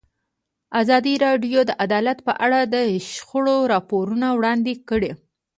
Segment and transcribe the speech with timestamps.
[0.81, 2.75] ازادي راډیو د عدالت په اړه د
[3.11, 5.11] شخړو راپورونه وړاندې کړي.